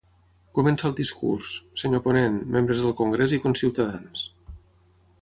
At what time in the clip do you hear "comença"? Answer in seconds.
0.59-0.87